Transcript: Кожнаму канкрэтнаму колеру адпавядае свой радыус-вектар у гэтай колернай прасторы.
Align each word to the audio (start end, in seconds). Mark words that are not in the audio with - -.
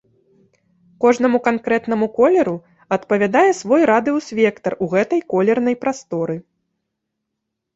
Кожнаму 1.03 1.39
канкрэтнаму 1.47 2.07
колеру 2.17 2.55
адпавядае 2.97 3.45
свой 3.61 3.81
радыус-вектар 3.91 4.73
у 4.87 4.89
гэтай 4.95 5.21
колернай 5.35 5.75
прасторы. 5.85 6.35